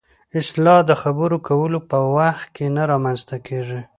[0.39, 3.81] اصطلاح د خبرو کولو په وخت کې نه رامنځته کېږي